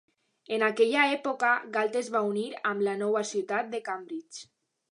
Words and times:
En 0.55 0.63
aquella 0.67 1.03
època, 1.17 1.51
Galt 1.75 1.99
es 2.01 2.09
va 2.17 2.23
unir 2.31 2.47
amb 2.73 2.85
la 2.89 2.97
nova 3.05 3.25
ciutat 3.35 3.73
de 3.77 3.85
Cambridge. 3.91 4.47